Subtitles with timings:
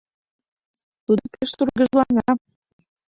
[1.05, 2.29] Тудо пеш тургыжлана.